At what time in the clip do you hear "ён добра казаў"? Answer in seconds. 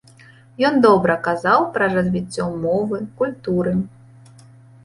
0.69-1.67